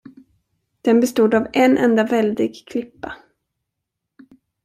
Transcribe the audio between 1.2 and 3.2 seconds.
av en enda väldig klippa.